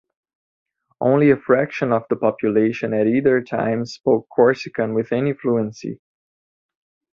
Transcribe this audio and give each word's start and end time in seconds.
Only 0.99 1.29
a 1.29 1.37
fraction 1.37 1.91
of 1.93 2.05
the 2.09 2.15
population 2.15 2.91
at 2.91 3.05
either 3.05 3.39
time 3.43 3.85
spoke 3.85 4.27
Corsican 4.29 4.95
with 4.95 5.11
any 5.11 5.33
fluency. 5.33 6.01